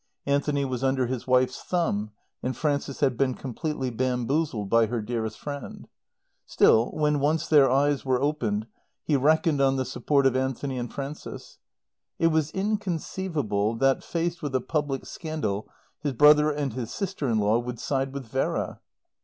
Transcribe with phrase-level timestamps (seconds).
[0.25, 2.09] Anthony was under his wife's thumb
[2.41, 5.87] and Frances had been completely bamboozled by her dearest friend.
[6.47, 8.65] Still, when once their eyes were opened,
[9.03, 11.59] he reckoned on the support of Anthony and Frances.
[12.17, 15.69] It was inconceivable, that, faced with a public scandal,
[16.01, 18.79] his brother and his sister in law would side with Vera.